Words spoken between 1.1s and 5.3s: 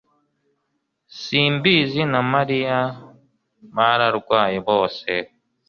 simbizi na mariya bararwayebose